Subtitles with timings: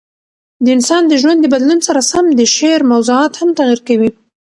[0.63, 4.09] د انسان د ژوند د بدلون سره سم د شعر موضوعات هم تغیر کوي.